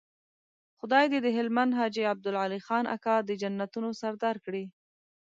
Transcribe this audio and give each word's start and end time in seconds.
خدای 0.79 1.05
دې 1.11 1.19
د 1.23 1.27
هلمند 1.37 1.71
حاجي 1.79 2.03
عبدالعلي 2.13 2.59
خان 2.67 2.85
اکا 2.95 3.15
د 3.23 3.29
جنتونو 3.41 3.89
سردار 4.01 4.35
کړي. 4.45 4.63